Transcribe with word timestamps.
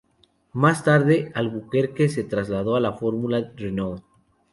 Más 0.53 0.83
tarde, 0.83 1.31
Albuquerque 1.35 2.09
se 2.09 2.23
trasladó 2.23 2.75
a 2.75 2.79
la 2.79 2.93
Fórmula 2.93 3.51
Renault. 3.55 4.03